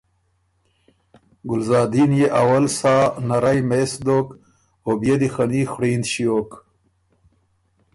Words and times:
ګلزادین 1.49 2.11
يې 2.19 2.27
اول 2.41 2.65
سا 2.77 2.95
نرئ 3.27 3.59
مېس 3.69 3.91
دوک 4.05 4.27
او 4.85 4.91
بيې 4.99 5.15
دی 5.19 5.29
خني 5.33 5.61
خوړیند 5.71 6.05
ݭیوک۔ 6.11 6.51